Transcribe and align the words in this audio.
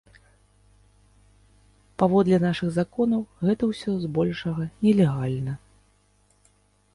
Паводле 2.03 2.37
нашых 2.47 2.69
законаў, 2.77 3.21
гэта 3.45 3.63
ўсё 3.69 3.91
збольшага 4.07 4.63
нелегальна. 4.89 5.53